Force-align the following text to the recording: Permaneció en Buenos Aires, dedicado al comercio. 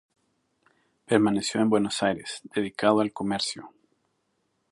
Permaneció 1.05 1.61
en 1.61 1.69
Buenos 1.69 2.01
Aires, 2.01 2.41
dedicado 2.55 3.01
al 3.01 3.13
comercio. 3.13 3.71